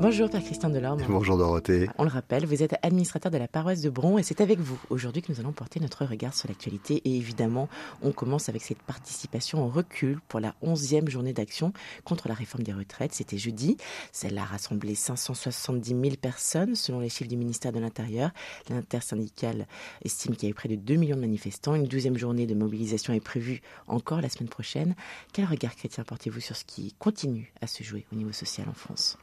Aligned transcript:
Bonjour 0.00 0.30
Père 0.30 0.44
Christian 0.44 0.70
Delorme. 0.70 1.02
Bonjour 1.08 1.36
Dorothée. 1.36 1.88
On 1.98 2.04
le 2.04 2.08
rappelle, 2.08 2.46
vous 2.46 2.62
êtes 2.62 2.76
administrateur 2.82 3.32
de 3.32 3.36
la 3.36 3.48
paroisse 3.48 3.80
de 3.80 3.90
Bron 3.90 4.16
et 4.16 4.22
c'est 4.22 4.40
avec 4.40 4.60
vous 4.60 4.78
aujourd'hui 4.90 5.22
que 5.22 5.32
nous 5.32 5.40
allons 5.40 5.50
porter 5.50 5.80
notre 5.80 6.04
regard 6.04 6.34
sur 6.34 6.46
l'actualité. 6.46 7.02
Et 7.04 7.16
évidemment, 7.16 7.68
on 8.00 8.12
commence 8.12 8.48
avec 8.48 8.62
cette 8.62 8.80
participation 8.80 9.60
en 9.60 9.66
recul 9.66 10.20
pour 10.28 10.38
la 10.38 10.54
11e 10.62 11.08
journée 11.08 11.32
d'action 11.32 11.72
contre 12.04 12.28
la 12.28 12.34
réforme 12.34 12.62
des 12.62 12.72
retraites. 12.72 13.12
C'était 13.12 13.38
jeudi. 13.38 13.76
Celle 14.12 14.38
a 14.38 14.44
rassemblé 14.44 14.94
570 14.94 15.88
000 15.88 16.02
personnes 16.14 16.76
selon 16.76 17.00
les 17.00 17.08
chiffres 17.08 17.28
du 17.28 17.36
ministère 17.36 17.72
de 17.72 17.80
l'Intérieur. 17.80 18.30
L'intersyndicale 18.70 19.66
estime 20.04 20.36
qu'il 20.36 20.44
y 20.44 20.46
a 20.46 20.52
eu 20.52 20.54
près 20.54 20.68
de 20.68 20.76
2 20.76 20.94
millions 20.94 21.16
de 21.16 21.22
manifestants. 21.22 21.74
Une 21.74 21.88
douzième 21.88 22.16
journée 22.16 22.46
de 22.46 22.54
mobilisation 22.54 23.14
est 23.14 23.20
prévue 23.20 23.62
encore 23.88 24.20
la 24.20 24.28
semaine 24.28 24.48
prochaine. 24.48 24.94
Quel 25.32 25.46
regard 25.46 25.74
chrétien 25.74 26.04
portez-vous 26.04 26.38
sur 26.38 26.54
ce 26.54 26.64
qui 26.64 26.94
continue 27.00 27.52
à 27.60 27.66
se 27.66 27.82
jouer 27.82 28.06
au 28.12 28.14
niveau 28.14 28.30
social 28.30 28.68
en 28.68 28.74
France? 28.74 29.18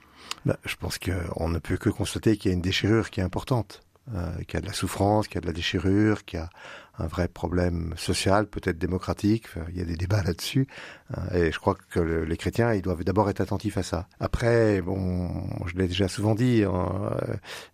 Bah, 0.45 0.57
je 0.65 0.75
pense 0.75 0.99
qu'on 0.99 1.49
ne 1.49 1.59
peut 1.59 1.77
que 1.77 1.89
constater 1.89 2.37
qu'il 2.37 2.51
y 2.51 2.53
a 2.53 2.55
une 2.55 2.61
déchirure 2.61 3.09
qui 3.09 3.19
est 3.19 3.23
importante, 3.23 3.81
euh, 4.13 4.35
qu'il 4.43 4.53
y 4.53 4.57
a 4.57 4.61
de 4.61 4.67
la 4.67 4.73
souffrance, 4.73 5.27
qu'il 5.27 5.35
y 5.35 5.37
a 5.39 5.41
de 5.41 5.47
la 5.47 5.53
déchirure, 5.53 6.25
qu'il 6.25 6.39
y 6.39 6.41
a 6.41 6.49
un 6.99 7.07
vrai 7.07 7.27
problème 7.27 7.93
social, 7.97 8.47
peut-être 8.47 8.77
démocratique. 8.77 9.47
il 9.69 9.77
y 9.77 9.81
a 9.81 9.85
des 9.85 9.95
débats 9.95 10.23
là-dessus. 10.23 10.67
Euh, 11.17 11.47
et 11.47 11.51
je 11.51 11.59
crois 11.59 11.75
que 11.89 11.99
les 11.99 12.37
chrétiens, 12.37 12.73
ils 12.73 12.81
doivent 12.81 13.03
d'abord 13.03 13.29
être 13.29 13.41
attentifs 13.41 13.77
à 13.77 13.83
ça. 13.83 14.07
Après, 14.19 14.81
bon, 14.81 15.29
je 15.65 15.75
l'ai 15.75 15.87
déjà 15.87 16.07
souvent 16.07 16.35
dit, 16.35 16.63
hein, 16.63 17.11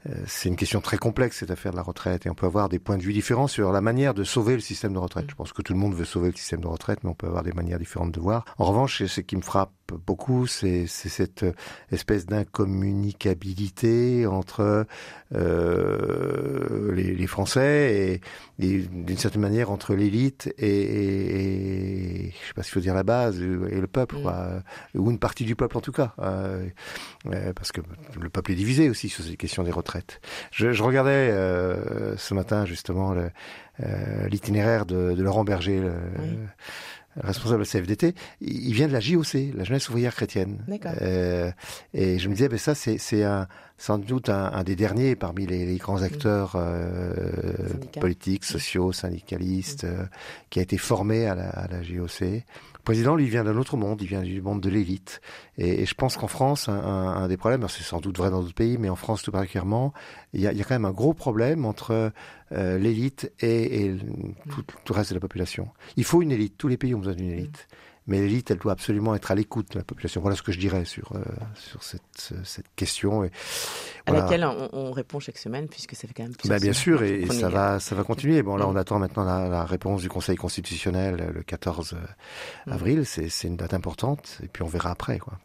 euh, 0.09 0.13
c'est 0.25 0.49
une 0.49 0.55
question 0.55 0.81
très 0.81 0.97
complexe 0.97 1.37
cette 1.39 1.51
affaire 1.51 1.71
de 1.71 1.77
la 1.77 1.83
retraite, 1.83 2.25
et 2.25 2.29
on 2.29 2.33
peut 2.33 2.45
avoir 2.45 2.69
des 2.69 2.79
points 2.79 2.97
de 2.97 3.03
vue 3.03 3.13
différents 3.13 3.47
sur 3.47 3.71
la 3.71 3.81
manière 3.81 4.13
de 4.13 4.23
sauver 4.23 4.53
le 4.53 4.61
système 4.61 4.93
de 4.93 4.99
retraite. 4.99 5.25
Je 5.29 5.35
pense 5.35 5.53
que 5.53 5.61
tout 5.61 5.73
le 5.73 5.79
monde 5.79 5.93
veut 5.93 6.05
sauver 6.05 6.31
le 6.31 6.35
système 6.35 6.61
de 6.61 6.67
retraite, 6.67 7.03
mais 7.03 7.09
on 7.09 7.15
peut 7.15 7.27
avoir 7.27 7.43
des 7.43 7.53
manières 7.53 7.79
différentes 7.79 8.11
de 8.11 8.19
voir. 8.19 8.45
En 8.57 8.65
revanche, 8.65 9.03
ce 9.03 9.21
qui 9.21 9.35
me 9.35 9.41
frappe 9.41 9.71
beaucoup, 10.05 10.47
c'est 10.47 10.87
cette 10.87 11.45
espèce 11.91 12.25
d'incommunicabilité 12.25 14.25
entre 14.25 14.85
euh, 15.33 16.93
les, 16.93 17.15
les, 17.15 17.27
Français 17.27 18.21
et, 18.59 18.65
et 18.65 18.77
d'une 18.79 19.17
certaine 19.17 19.41
manière 19.41 19.71
entre 19.71 19.95
l'élite 19.95 20.53
et, 20.57 20.67
et, 20.67 22.27
et, 22.27 22.31
je 22.31 22.47
sais 22.47 22.53
pas 22.53 22.63
s'il 22.63 22.73
faut 22.73 22.79
dire 22.79 22.93
la 22.93 23.03
base 23.03 23.41
et 23.41 23.79
le 23.79 23.87
peuple, 23.87 24.17
mm. 24.17 24.21
quoi, 24.21 24.47
ou 24.95 25.09
une 25.09 25.19
partie 25.19 25.45
du 25.45 25.55
peuple 25.55 25.77
en 25.77 25.81
tout 25.81 25.91
cas, 25.91 26.13
euh, 26.19 26.67
euh, 27.27 27.53
parce 27.53 27.71
que 27.71 27.81
le 28.19 28.29
peuple 28.29 28.51
est 28.51 28.55
divisé 28.55 28.89
aussi 28.89 29.09
sur 29.09 29.23
ces 29.23 29.37
questions 29.37 29.63
des 29.63 29.71
retraites. 29.71 30.19
Je, 30.51 30.73
je 30.73 30.83
regardais 30.83 31.29
euh, 31.31 32.17
ce 32.17 32.33
matin 32.33 32.65
justement 32.65 33.13
euh, 33.13 34.27
l'itinéraire 34.27 34.85
de, 34.85 35.13
de, 35.13 35.23
Laurent 35.23 35.43
Berger. 35.43 35.79
Le, 35.79 35.93
responsable 37.17 37.63
de 37.63 37.65
la 37.65 37.69
CFDT, 37.69 38.15
il 38.41 38.73
vient 38.73 38.87
de 38.87 38.93
la 38.93 38.99
JOC, 38.99 39.53
la 39.53 39.63
jeunesse 39.63 39.89
ouvrière 39.89 40.15
chrétienne. 40.15 40.63
Euh, 41.01 41.51
et 41.93 42.19
je 42.19 42.29
me 42.29 42.33
disais, 42.33 42.49
ben 42.49 42.57
ça, 42.57 42.75
c'est, 42.75 42.97
c'est 42.97 43.23
un, 43.23 43.47
sans 43.77 43.97
doute 43.97 44.29
un, 44.29 44.51
un, 44.53 44.63
des 44.63 44.75
derniers 44.75 45.15
parmi 45.15 45.45
les, 45.45 45.65
les 45.65 45.77
grands 45.77 46.01
acteurs 46.01 46.53
euh, 46.55 47.13
politiques, 47.99 48.45
sociaux, 48.45 48.91
syndicalistes, 48.91 49.83
euh, 49.83 50.05
qui 50.49 50.59
a 50.59 50.61
été 50.61 50.77
formé 50.77 51.27
à 51.27 51.35
la, 51.35 51.49
à 51.49 51.67
la 51.67 51.83
JOC. 51.83 52.43
Le 52.81 52.83
président, 52.83 53.15
lui, 53.15 53.27
vient 53.27 53.43
d'un 53.43 53.57
autre 53.57 53.77
monde, 53.77 54.01
il 54.01 54.07
vient 54.07 54.23
du 54.23 54.41
monde 54.41 54.59
de 54.59 54.67
l'élite. 54.67 55.21
Et, 55.59 55.85
je 55.85 55.93
pense 55.93 56.17
qu'en 56.17 56.27
France, 56.27 56.67
un, 56.67 57.27
des 57.27 57.37
problèmes, 57.37 57.63
c'est 57.69 57.83
sans 57.83 58.01
doute 58.01 58.17
vrai 58.17 58.31
dans 58.31 58.41
d'autres 58.41 58.55
pays, 58.55 58.79
mais 58.79 58.89
en 58.89 58.95
France 58.95 59.21
tout 59.21 59.31
particulièrement, 59.31 59.93
il 60.33 60.41
y 60.41 60.47
a, 60.47 60.51
il 60.51 60.57
y 60.57 60.61
a 60.61 60.63
quand 60.63 60.73
même 60.73 60.85
un 60.85 60.91
gros 60.91 61.13
problème 61.13 61.63
entre 61.65 62.11
euh, 62.51 62.79
l'élite 62.79 63.31
et, 63.39 63.95
tout, 64.49 64.63
tout, 64.63 64.93
le 64.93 64.97
reste 64.97 65.11
de 65.11 65.15
la 65.15 65.19
population. 65.19 65.69
Il 65.95 66.05
faut 66.05 66.23
une 66.23 66.31
élite, 66.31 66.57
tous 66.57 66.67
les 66.67 66.77
pays 66.77 66.95
ont 66.95 66.97
besoin 66.97 67.13
d'une 67.13 67.29
élite. 67.29 67.67
Mais 68.07 68.19
l'élite, 68.19 68.49
elle 68.51 68.57
doit 68.57 68.71
absolument 68.71 69.13
être 69.13 69.31
à 69.31 69.35
l'écoute 69.35 69.71
de 69.73 69.77
la 69.77 69.83
population. 69.83 70.21
Voilà 70.21 70.35
ce 70.35 70.41
que 70.41 70.51
je 70.51 70.59
dirais 70.59 70.85
sur, 70.85 71.11
euh, 71.15 71.23
sur 71.55 71.83
cette, 71.83 72.33
cette 72.43 72.65
question. 72.75 73.23
Et, 73.23 73.31
voilà. 74.07 74.21
À 74.21 74.23
laquelle 74.23 74.43
on, 74.43 74.69
on, 74.73 74.91
répond 74.91 75.19
chaque 75.19 75.37
semaine, 75.37 75.67
puisque 75.67 75.95
ça 75.95 76.07
fait 76.07 76.13
quand 76.13 76.23
même 76.23 76.33
bah, 76.45 76.57
Bien 76.59 76.73
sûr, 76.73 77.03
et, 77.03 77.21
et 77.21 77.27
ça, 77.27 77.49
va, 77.49 77.79
ça 77.79 77.93
va 77.93 78.03
continuer. 78.03 78.41
Bon, 78.41 78.55
là, 78.55 78.67
on 78.67 78.75
attend 78.75 78.97
maintenant 78.97 79.23
la, 79.23 79.47
la 79.47 79.65
réponse 79.65 80.01
du 80.01 80.09
Conseil 80.09 80.35
constitutionnel 80.35 81.31
le 81.33 81.43
14 81.43 81.95
avril. 82.67 83.05
C'est 83.05 83.47
une 83.47 83.57
date 83.57 83.73
importante. 83.73 84.39
Et 84.43 84.47
puis 84.47 84.63
on 84.63 84.67
verra 84.67 84.91
après. 84.91 85.19
Quoi. 85.19 85.37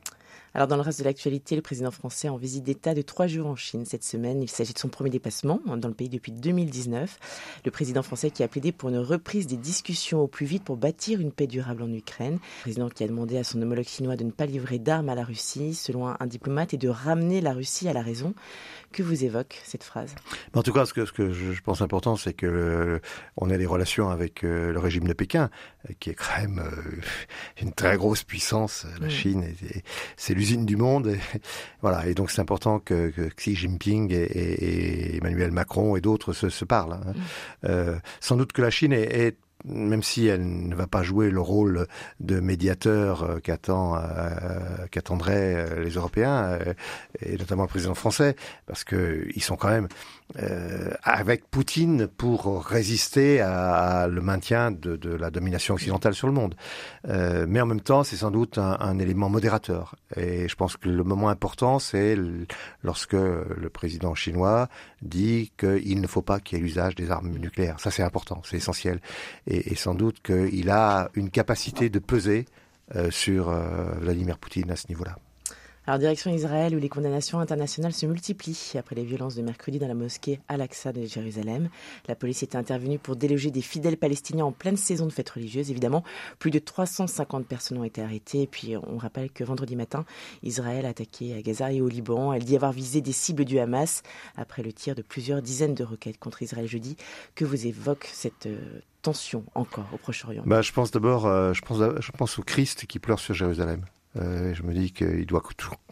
Alors 0.57 0.69
dans 0.69 0.77
le 0.77 0.83
reste 0.83 1.01
de 1.01 1.05
l'actualité, 1.05 1.55
le 1.55 1.61
président 1.61 1.91
français 1.91 2.31
en 2.31 2.39
visite 2.39 2.65
d'État 2.65 2.95
de 2.95 3.03
trois 3.03 3.27
jours 3.27 3.47
en 3.47 3.57
Chine 3.57 3.85
cette 3.85 4.05
semaine. 4.05 4.41
Il 4.41 4.49
s'agit 4.49 4.73
de 4.73 4.79
son 4.79 4.89
premier 4.89 5.11
déplacement 5.11 5.61
dans 5.67 5.89
le 5.89 5.93
pays 5.93 6.09
depuis 6.09 6.33
2019. 6.33 7.61
Le 7.63 7.71
président 7.71 8.03
français 8.03 8.31
qui 8.31 8.43
a 8.43 8.49
plaidé 8.49 8.73
pour 8.73 8.89
une 8.89 8.97
reprise 8.97 9.47
des 9.47 9.59
discussions 9.59 10.23
au 10.23 10.29
plus 10.29 10.47
vite 10.47 10.65
pour 10.65 10.79
bâtir 10.79 11.21
une 11.21 11.31
paix 11.31 11.47
durable 11.47 11.83
en 11.83 11.93
Ukraine. 11.93 12.39
Le 12.41 12.63
président 12.63 12.89
qui 12.89 13.05
a 13.05 13.07
demandé 13.07 13.37
à 13.37 13.45
son 13.45 13.61
homologue 13.61 13.85
chinois 13.85 14.17
de 14.17 14.25
ne 14.25 14.31
pas 14.31 14.47
livrer 14.47 14.79
d'armes 14.79 15.11
à 15.11 15.15
la 15.15 15.25
Russie, 15.25 15.75
selon 15.75 16.07
un 16.07 16.27
diplomate, 16.27 16.73
et 16.73 16.79
de 16.79 16.89
ramener 16.89 17.43
la 17.43 17.53
Russie 17.53 17.87
à 17.87 17.93
la 17.93 18.01
raison. 18.01 18.33
Que 18.97 19.03
vous 19.03 19.25
évoque 19.25 19.61
cette 19.63 19.85
phrase? 19.85 20.15
En 20.55 20.63
tout 20.63 20.73
cas, 20.73 20.87
ce 20.87 20.95
que, 20.95 21.05
ce 21.05 21.13
que 21.13 21.31
je 21.31 21.61
pense 21.61 21.83
important, 21.83 22.17
c'est 22.17 22.33
que 22.33 22.99
on 23.37 23.51
a 23.51 23.59
des 23.59 23.67
relations 23.67 24.09
avec 24.09 24.43
euh, 24.43 24.73
le 24.73 24.79
régime 24.79 25.07
de 25.07 25.13
Pékin, 25.13 25.51
euh, 25.85 25.93
qui 26.01 26.09
est 26.09 26.15
quand 26.15 26.41
même 26.41 26.61
euh, 26.61 27.03
une 27.61 27.75
très 27.75 27.99
grosse 27.99 28.25
puissance. 28.25 28.87
La. 28.99 29.11
Chine, 29.11 29.45
c'est 30.17 30.33
l'usine 30.33 30.65
du 30.65 30.77
monde. 30.77 31.09
Et, 31.09 31.21
voilà. 31.83 32.07
Et 32.07 32.15
donc, 32.15 32.31
c'est 32.31 32.41
important 32.41 32.79
que, 32.79 33.11
que, 33.11 33.29
Xi 33.29 33.55
Jinping 33.55 34.11
et, 34.13 35.19
Emmanuel 35.19 35.51
Macron 35.51 35.97
et 35.97 36.01
d'autres 36.01 36.33
se, 36.33 36.49
se, 36.49 36.65
parlent. 36.65 36.99
Hein. 37.65 38.01
Sans 38.21 38.37
doute 38.37 38.55
que 38.55 38.63
la 38.63 38.71
Chine 38.71 38.95
est, 38.95 39.27
est 39.27 39.37
même 39.67 40.03
si 40.03 40.27
elle 40.27 40.69
ne 40.69 40.75
va 40.75 40.87
pas 40.87 41.03
jouer 41.03 41.31
le 41.31 41.41
rôle 41.41 41.87
de 42.21 42.41
médiateur 42.41 43.23
euh, 43.23 43.39
qu'attend, 43.39 43.97
euh, 43.97 44.01
qu'attendraient 44.91 45.55
euh, 45.57 45.85
les 45.85 45.91
Européens 45.91 46.45
euh, 46.45 46.75
et 47.21 47.37
notamment 47.37 47.63
le 47.63 47.69
président 47.69 47.95
français, 47.95 48.37
parce 48.67 48.85
que 48.85 49.27
ils 49.35 49.43
sont 49.43 49.57
quand 49.57 49.69
même 49.69 49.89
euh, 50.41 50.91
avec 51.05 51.49
Poutine 51.49 52.09
pour 52.09 52.65
résister 52.65 53.41
à, 53.41 54.09
le 54.09 54.21
maintien 54.21 54.73
de, 54.73 54.97
de, 54.97 55.11
la 55.11 55.31
domination 55.31 55.75
occidentale 55.75 56.15
sur 56.15 56.27
le 56.27 56.33
monde. 56.33 56.57
Euh, 57.09 57.47
mais 57.49 57.61
en 57.61 57.67
même 57.67 57.81
temps, 57.81 58.03
c'est 58.03 58.17
sans 58.17 58.33
doute 58.33 58.59
un, 58.59 58.77
un, 58.81 58.99
élément 58.99 59.29
modérateur. 59.29 59.95
Et 60.17 60.49
je 60.49 60.57
pense 60.57 60.77
que 60.77 60.89
le 60.89 61.05
moment 61.05 61.29
important, 61.29 61.79
c'est 61.79 62.19
lorsque 62.83 63.13
le 63.13 63.69
président 63.73 64.15
chinois 64.15 64.69
dit 65.01 65.53
qu'il 65.57 66.01
ne 66.01 66.07
faut 66.09 66.23
pas 66.23 66.41
qu'il 66.41 66.59
y 66.59 66.61
ait 66.61 66.65
l'usage 66.65 66.97
des 66.97 67.11
armes 67.11 67.31
nucléaires. 67.31 67.79
Ça, 67.79 67.93
c'est 67.93 68.03
important, 68.03 68.43
c'est 68.45 68.57
essentiel. 68.57 69.01
Et, 69.57 69.75
sans 69.75 69.95
doute 69.95 70.23
qu'il 70.23 70.71
a 70.71 71.11
une 71.15 71.31
capacité 71.31 71.89
de 71.91 71.99
peser 71.99 72.47
euh, 72.95 73.11
sur 73.11 73.49
euh, 73.49 73.93
Vladimir 74.01 74.39
Poutine 74.39 74.71
à 74.71 74.77
ce 74.77 74.89
niveau-là. 74.89 75.17
Alors, 75.89 76.01
direction 76.01 76.33
Israël, 76.33 76.75
où 76.75 76.81
les 76.81 76.89
condamnations 76.89 77.39
internationales 77.39 77.93
se 77.93 78.07
multiplient 78.07 78.73
après 78.77 78.97
les 78.97 79.05
violences 79.05 79.37
de 79.37 79.43
mercredi 79.43 79.79
dans 79.79 79.87
la 79.87 79.95
mosquée 79.95 80.41
Al-Aqsa 80.49 80.93
de 80.93 81.07
Jérusalem. 81.07 81.69
La 82.09 82.17
police 82.17 82.43
était 82.43 82.57
intervenue 82.57 82.99
pour 82.99 83.15
déloger 83.15 83.53
des 83.53 83.63
fidèles 83.63 83.97
palestiniens 83.97 84.47
en 84.47 84.51
pleine 84.51 84.77
saison 84.77 85.07
de 85.07 85.13
fêtes 85.13 85.31
religieuses. 85.31 85.71
Évidemment, 85.71 86.03
plus 86.41 86.51
de 86.51 86.59
350 86.59 87.47
personnes 87.47 87.79
ont 87.79 87.85
été 87.85 88.03
arrêtées. 88.03 88.43
Et 88.43 88.47
puis, 88.49 88.75
on 88.77 88.97
rappelle 88.97 89.31
que 89.31 89.45
vendredi 89.45 89.77
matin, 89.77 90.05
Israël 90.43 90.87
a 90.87 90.89
attaqué 90.89 91.35
à 91.35 91.41
Gaza 91.41 91.71
et 91.71 91.81
au 91.81 91.87
Liban. 91.87 92.33
Elle 92.33 92.43
dit 92.43 92.57
avoir 92.57 92.73
visé 92.73 93.01
des 93.01 93.13
cibles 93.13 93.45
du 93.45 93.61
Hamas 93.61 94.03
après 94.37 94.65
le 94.65 94.73
tir 94.73 94.97
de 94.97 95.03
plusieurs 95.03 95.41
dizaines 95.41 95.75
de 95.75 95.85
roquettes 95.85 96.19
contre 96.19 96.43
Israël 96.43 96.67
jeudi. 96.67 96.97
Que 97.37 97.45
vous 97.45 97.65
évoque 97.65 98.09
cette 98.13 98.47
euh, 98.47 98.81
tension 99.03 99.45
encore 99.55 99.87
au 99.93 99.99
Proche-Orient 99.99 100.43
bah, 100.47 100.63
Je 100.63 100.73
pense 100.73 100.91
d'abord, 100.91 101.27
euh, 101.27 101.53
je, 101.53 101.61
pense, 101.63 101.79
je 101.79 102.11
pense 102.11 102.41
au 102.41 102.43
Christ 102.43 102.87
qui 102.87 102.99
pleure 102.99 103.21
sur 103.21 103.35
Jérusalem. 103.35 103.85
Euh, 104.17 104.55
je 104.55 104.63
me 104.63 104.73
dis 104.73 104.93
qu'il 104.93 105.27
doit 105.27 105.43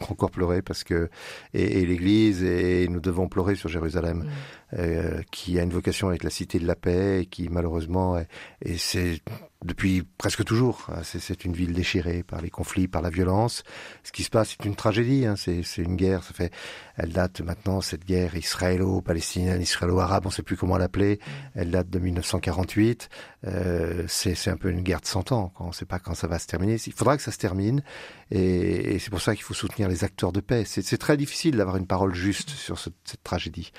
encore 0.08 0.30
pleurer 0.30 0.62
parce 0.62 0.84
que 0.84 1.08
et, 1.52 1.80
et 1.80 1.86
l'Église 1.86 2.42
et 2.42 2.88
nous 2.88 3.00
devons 3.00 3.28
pleurer 3.28 3.54
sur 3.54 3.68
Jérusalem, 3.68 4.18
mmh. 4.18 4.76
euh, 4.78 5.22
qui 5.30 5.58
a 5.58 5.62
une 5.62 5.70
vocation 5.70 6.08
avec 6.08 6.24
la 6.24 6.30
cité 6.30 6.58
de 6.58 6.66
la 6.66 6.76
paix 6.76 7.20
et 7.22 7.26
qui 7.26 7.48
malheureusement 7.48 8.18
est, 8.18 8.28
et 8.62 8.78
c'est 8.78 9.20
depuis 9.64 10.02
presque 10.18 10.44
toujours. 10.44 10.86
Hein, 10.90 11.00
c'est 11.02 11.44
une 11.44 11.54
ville 11.54 11.72
déchirée 11.72 12.22
par 12.22 12.40
les 12.40 12.50
conflits, 12.50 12.86
par 12.86 13.02
la 13.02 13.10
violence. 13.10 13.64
Ce 14.02 14.12
qui 14.12 14.22
se 14.22 14.30
passe, 14.30 14.50
c'est 14.50 14.66
une 14.66 14.76
tragédie. 14.76 15.26
Hein, 15.26 15.34
c'est 15.36 15.62
une 15.78 15.96
guerre. 15.96 16.22
Ça 16.22 16.34
fait, 16.34 16.52
elle 16.96 17.12
date 17.12 17.40
maintenant 17.40 17.80
cette 17.80 18.04
guerre 18.04 18.36
israélo-palestinienne, 18.36 19.60
israélo-arabe. 19.60 20.26
On 20.26 20.28
ne 20.28 20.34
sait 20.34 20.42
plus 20.42 20.56
comment 20.56 20.76
l'appeler. 20.76 21.18
Elle 21.54 21.70
date 21.70 21.88
de 21.88 21.98
1948. 21.98 23.08
Euh, 23.46 24.04
c'est 24.06 24.48
un 24.48 24.56
peu 24.56 24.70
une 24.70 24.82
guerre 24.82 25.00
de 25.00 25.06
100 25.06 25.32
ans. 25.32 25.52
Quand 25.56 25.64
on 25.64 25.68
ne 25.68 25.72
sait 25.72 25.86
pas 25.86 25.98
quand 25.98 26.14
ça 26.14 26.26
va 26.26 26.38
se 26.38 26.46
terminer. 26.46 26.76
Il 26.86 26.92
faudra 26.92 27.16
que 27.16 27.22
ça 27.22 27.32
se 27.32 27.38
termine. 27.38 27.82
Et, 28.30 28.94
et 28.94 28.98
c'est 28.98 29.10
pour 29.10 29.20
ça 29.20 29.34
qu'il 29.34 29.44
faut 29.44 29.54
soutenir 29.54 29.88
les 29.88 30.04
acteurs 30.04 30.32
de 30.32 30.40
paix. 30.40 30.64
C'est 30.66 30.98
très 30.98 31.16
difficile 31.16 31.56
d'avoir 31.56 31.76
une 31.76 31.86
parole 31.86 32.14
juste 32.14 32.50
sur 32.50 32.78
ce, 32.78 32.90
cette 33.04 33.22
tragédie. 33.22 33.72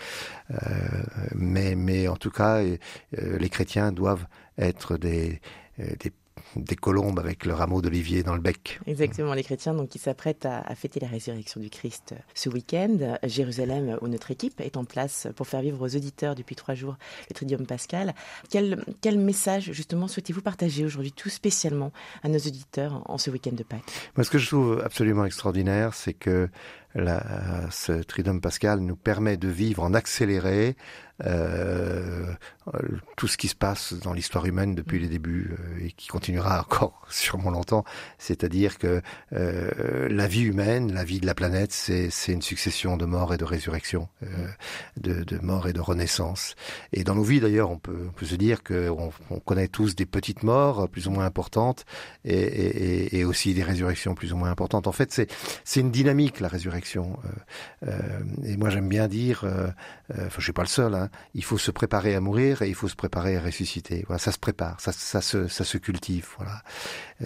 Euh, 0.51 0.57
mais, 1.33 1.75
mais 1.75 2.07
en 2.07 2.15
tout 2.15 2.31
cas, 2.31 2.61
euh, 2.61 2.77
les 3.11 3.49
chrétiens 3.49 3.91
doivent 3.91 4.27
être 4.57 4.97
des, 4.97 5.41
des 5.77 6.11
des 6.55 6.75
colombes 6.75 7.19
avec 7.19 7.45
le 7.45 7.53
rameau 7.53 7.81
d'olivier 7.81 8.23
dans 8.23 8.35
le 8.35 8.41
bec. 8.41 8.79
Exactement, 8.87 9.33
les 9.33 9.43
chrétiens 9.43 9.73
donc 9.73 9.89
qui 9.89 9.99
s'apprêtent 9.99 10.45
à, 10.45 10.63
fêter 10.75 10.99
la 10.99 11.07
résurrection 11.07 11.59
du 11.59 11.69
Christ 11.69 12.13
euh, 12.13 12.21
ce 12.33 12.49
week-end. 12.49 13.17
Jérusalem, 13.23 13.97
où 14.01 14.07
notre 14.07 14.31
équipe 14.31 14.59
est 14.61 14.77
en 14.77 14.85
place 14.85 15.27
pour 15.35 15.47
faire 15.47 15.61
vivre 15.61 15.81
aux 15.81 15.95
auditeurs 15.95 16.35
depuis 16.35 16.55
trois 16.55 16.75
jours 16.75 16.97
le 17.29 17.33
Tridium 17.33 17.65
Pascal. 17.65 18.13
Quel, 18.49 18.83
quel 19.01 19.17
message 19.17 19.71
justement 19.71 20.07
souhaitez-vous 20.07 20.41
partager 20.41 20.85
aujourd'hui 20.85 21.11
tout 21.11 21.29
spécialement 21.29 21.91
à 22.23 22.29
nos 22.29 22.39
auditeurs 22.39 23.01
en 23.05 23.17
ce 23.17 23.29
week-end 23.29 23.53
de 23.53 23.63
Pâques? 23.63 24.11
Moi, 24.15 24.23
ce 24.23 24.29
que 24.29 24.37
je 24.37 24.47
trouve 24.47 24.81
absolument 24.83 25.25
extraordinaire, 25.25 25.93
c'est 25.93 26.13
que 26.13 26.49
la, 26.95 27.69
ce 27.71 27.92
Tridium 27.92 28.42
Pascal 28.42 28.80
nous 28.80 28.95
permet 28.95 29.38
de 29.38 29.50
vivre 29.50 29.83
en 29.83 29.94
accéléré 29.94 30.75
euh, 31.24 32.25
tout 33.15 33.27
ce 33.27 33.38
qui 33.38 33.47
se 33.47 33.56
passe 33.56 33.94
dans 33.94 34.12
l'histoire 34.12 34.45
humaine 34.45 34.75
depuis 34.75 35.00
les 35.00 35.07
débuts 35.07 35.51
euh, 35.53 35.86
et 35.86 35.92
qui 35.92 36.07
continuera 36.07 36.59
encore 36.59 37.06
sûrement 37.09 37.51
longtemps. 37.51 37.86
C'est-à-dire 38.18 38.77
que 38.77 39.01
euh, 39.33 40.09
la 40.09 40.27
vie 40.27 40.42
humaine, 40.42 40.94
la 40.94 41.06
vie 41.06 41.19
de 41.19 41.25
la 41.25 41.36
planète, 41.36 41.71
c'est 41.71 42.09
une 42.27 42.42
succession 42.42 42.97
de 42.97 43.06
morts 43.06 43.33
et 43.33 43.38
de 43.38 43.45
résurrections, 43.45 44.09
euh, 44.24 44.47
de, 44.97 45.24
de 45.24 45.39
morts 45.39 45.68
et 45.68 45.74
de 45.74 45.80
renaissance. 45.80 46.56
Et 46.92 47.03
dans 47.03 47.15
nos 47.15 47.24
vies 47.24 47.39
d'ailleurs, 47.39 47.69
on 47.69 47.77
peut, 47.77 48.07
on 48.09 48.12
peut 48.12 48.25
se 48.25 48.36
dire 48.36 48.63
qu'on 48.63 49.12
on 49.30 49.39
connaît 49.39 49.68
tous 49.68 49.95
des 49.95 50.06
petites 50.06 50.44
morts 50.44 50.89
plus 50.89 51.07
ou 51.07 51.12
moins 51.12 51.25
importantes 51.25 51.86
et, 52.25 52.33
et, 52.33 53.19
et 53.19 53.24
aussi 53.24 53.53
des 53.53 53.63
résurrections 53.63 54.15
plus 54.15 54.33
ou 54.33 54.38
moins 54.38 54.51
importantes. 54.51 54.88
En 54.88 54.92
fait, 54.92 55.13
c'est 55.63 55.80
une 55.80 55.92
dynamique 55.92 56.39
la 56.42 56.50
résurrection. 56.50 56.84
Euh, 56.95 57.87
euh, 57.87 58.19
et 58.43 58.57
moi, 58.57 58.69
j'aime 58.69 58.87
bien 58.87 59.07
dire, 59.07 59.43
enfin, 60.09 60.29
je 60.37 60.43
suis 60.43 60.53
pas 60.53 60.63
le 60.63 60.67
seul. 60.67 60.93
Hein, 60.93 61.09
il 61.33 61.43
faut 61.43 61.57
se 61.57 61.71
préparer 61.71 62.15
à 62.15 62.19
mourir 62.19 62.61
et 62.61 62.69
il 62.69 62.75
faut 62.75 62.87
se 62.87 62.95
préparer 62.95 63.37
à 63.37 63.41
ressusciter. 63.41 64.03
Voilà, 64.07 64.19
ça 64.19 64.31
se 64.31 64.39
prépare, 64.39 64.79
ça, 64.79 64.91
ça, 64.91 65.21
se, 65.21 65.47
ça 65.47 65.63
se 65.63 65.77
cultive. 65.77 66.27
Voilà. 66.37 66.61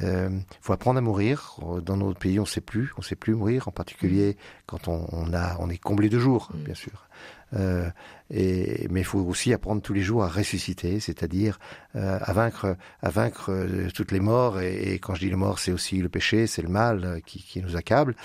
Euh, 0.03 0.29
faut 0.61 0.73
apprendre 0.73 0.99
à 0.99 1.01
mourir. 1.01 1.59
Dans 1.83 1.97
notre 1.97 2.19
pays, 2.19 2.39
on 2.39 2.45
sait 2.45 2.61
plus, 2.61 2.91
on 2.97 3.01
sait 3.01 3.15
plus 3.15 3.35
mourir, 3.35 3.67
en 3.67 3.71
particulier 3.71 4.37
quand 4.65 4.87
on, 4.87 5.07
on 5.11 5.33
a, 5.33 5.57
on 5.59 5.69
est 5.69 5.77
comblé 5.77 6.09
de 6.09 6.19
jours, 6.19 6.49
mm. 6.53 6.63
bien 6.63 6.75
sûr. 6.75 7.07
Euh, 7.55 7.89
et, 8.31 8.87
mais 8.91 9.01
il 9.01 9.05
faut 9.05 9.19
aussi 9.19 9.53
apprendre 9.53 9.81
tous 9.81 9.93
les 9.93 10.01
jours 10.01 10.23
à 10.23 10.27
ressusciter, 10.27 10.99
c'est-à-dire 10.99 11.59
euh, 11.95 12.19
à 12.21 12.31
vaincre, 12.33 12.77
à 13.01 13.09
vaincre 13.09 13.51
euh, 13.51 13.89
toutes 13.93 14.11
les 14.11 14.19
morts. 14.19 14.59
Et, 14.59 14.93
et, 14.93 14.99
quand 14.99 15.15
je 15.15 15.21
dis 15.21 15.29
les 15.29 15.35
morts, 15.35 15.57
c'est 15.57 15.71
aussi 15.71 15.97
le 15.97 16.09
péché, 16.09 16.45
c'est 16.45 16.61
le 16.61 16.69
mal 16.69 17.03
euh, 17.03 17.19
qui, 17.25 17.41
qui 17.41 17.61
nous 17.61 17.75
accable. 17.75 18.15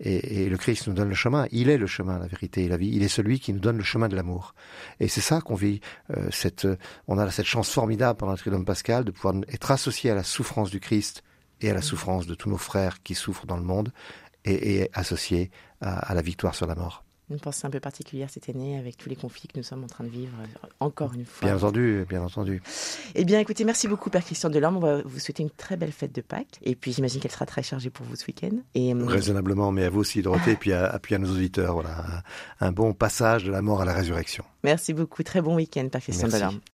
Et, 0.00 0.44
et, 0.44 0.48
le 0.50 0.56
Christ 0.58 0.86
nous 0.86 0.92
donne 0.92 1.08
le 1.08 1.14
chemin. 1.14 1.46
Il 1.50 1.70
est 1.70 1.78
le 1.78 1.86
chemin, 1.86 2.18
la 2.18 2.26
vérité 2.26 2.64
et 2.64 2.68
la 2.68 2.76
vie. 2.76 2.90
Il 2.92 3.02
est 3.02 3.08
celui 3.08 3.40
qui 3.40 3.54
nous 3.54 3.60
donne 3.60 3.78
le 3.78 3.84
chemin 3.84 4.08
de 4.08 4.16
l'amour. 4.16 4.54
Et 5.00 5.08
c'est 5.08 5.22
ça 5.22 5.40
qu'on 5.40 5.54
vit. 5.54 5.80
Euh, 6.14 6.28
cette, 6.30 6.68
on 7.08 7.16
a 7.18 7.30
cette 7.30 7.46
chance 7.46 7.70
formidable 7.70 8.18
pendant 8.18 8.32
le 8.32 8.38
Triduum 8.38 8.66
Pascal 8.66 9.04
de 9.04 9.12
pouvoir 9.12 9.34
être 9.48 9.70
associé 9.70 10.10
à 10.10 10.14
la 10.14 10.24
souffrance 10.24 10.70
du 10.70 10.80
Christ 10.80 11.22
et 11.62 11.70
à 11.70 11.74
la 11.74 11.82
souffrance 11.82 12.26
de 12.26 12.34
tous 12.34 12.50
nos 12.50 12.58
frères 12.58 13.02
qui 13.02 13.14
souffrent 13.14 13.46
dans 13.46 13.56
le 13.56 13.62
monde 13.62 13.92
et, 14.44 14.82
et 14.82 14.90
associé 14.92 15.50
à, 15.80 16.10
à 16.10 16.14
la 16.14 16.20
victoire 16.20 16.54
sur 16.54 16.66
la 16.66 16.74
mort 16.74 17.04
une 17.30 17.40
pensée 17.40 17.66
un 17.66 17.70
peu 17.70 17.80
particulière 17.80 18.28
cette 18.30 18.48
année 18.48 18.78
avec 18.78 18.96
tous 18.96 19.08
les 19.08 19.16
conflits 19.16 19.48
que 19.48 19.56
nous 19.56 19.62
sommes 19.62 19.84
en 19.84 19.86
train 19.86 20.04
de 20.04 20.10
vivre 20.10 20.32
encore 20.80 21.12
une 21.14 21.24
fois. 21.24 21.48
Bien 21.48 21.56
entendu, 21.56 22.04
bien 22.08 22.22
entendu. 22.22 22.62
Eh 23.14 23.24
bien, 23.24 23.40
écoutez, 23.40 23.64
merci 23.64 23.88
beaucoup, 23.88 24.10
Père 24.10 24.24
Christian 24.24 24.50
Delorme. 24.50 24.76
On 24.76 24.80
va 24.80 25.02
vous 25.02 25.18
souhaiter 25.18 25.42
une 25.42 25.50
très 25.50 25.76
belle 25.76 25.92
fête 25.92 26.14
de 26.14 26.20
Pâques. 26.20 26.58
Et 26.62 26.74
puis, 26.74 26.92
j'imagine 26.92 27.20
qu'elle 27.20 27.30
sera 27.30 27.46
très 27.46 27.62
chargée 27.62 27.90
pour 27.90 28.04
vous 28.06 28.16
ce 28.16 28.26
week-end. 28.26 28.56
Et, 28.74 28.94
euh, 28.94 29.04
Raisonnablement, 29.06 29.72
mais 29.72 29.84
à 29.84 29.90
vous 29.90 30.00
aussi, 30.00 30.22
Dorothée, 30.22 30.52
et 30.52 30.56
puis 30.56 30.72
à, 30.72 30.98
puis 31.00 31.14
à 31.14 31.18
nos 31.18 31.30
auditeurs. 31.30 31.74
Voilà, 31.74 32.22
un 32.60 32.72
bon 32.72 32.92
passage 32.92 33.44
de 33.44 33.50
la 33.50 33.62
mort 33.62 33.80
à 33.80 33.84
la 33.84 33.94
résurrection. 33.94 34.44
Merci 34.62 34.92
beaucoup. 34.92 35.22
Très 35.22 35.40
bon 35.40 35.56
week-end, 35.56 35.88
Père 35.90 36.02
Christian 36.02 36.28
Delorme. 36.28 36.60